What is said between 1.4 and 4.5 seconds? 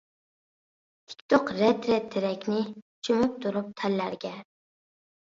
رەت-رەت تېرەكنى، چۆمۈپ تۇرۇپ تەرلەرگە.